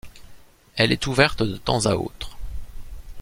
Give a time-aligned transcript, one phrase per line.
[0.77, 2.35] Elle est ouverte de temps à autre.